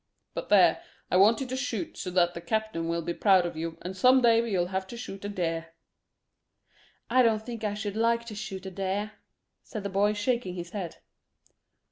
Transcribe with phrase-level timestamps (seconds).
[0.33, 0.81] But there,
[1.11, 3.95] I want you to shoot so that the captain will be proud of you, and
[3.95, 5.75] some day you'll have to shoot a deer."
[7.07, 9.11] "I don't think I should like to shoot a deer,"
[9.61, 10.95] said the boy, shaking his head.